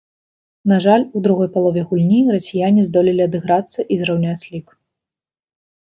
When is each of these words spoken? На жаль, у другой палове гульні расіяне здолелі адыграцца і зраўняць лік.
На 0.71 0.77
жаль, 0.85 1.03
у 1.19 1.23
другой 1.27 1.49
палове 1.59 1.81
гульні 1.93 2.21
расіяне 2.39 2.81
здолелі 2.89 3.21
адыграцца 3.29 3.79
і 3.89 4.03
зраўняць 4.05 4.39
лік. 4.51 4.67